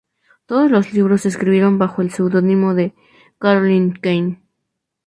Todos 0.47 0.71
los 0.71 0.93
libros 0.93 1.21
se 1.21 1.27
escribieron 1.27 1.77
bajo 1.77 2.01
el 2.01 2.09
seudónimo 2.09 2.73
de 2.73 2.95
Carolyn 3.37 3.93
Keene. 3.93 4.41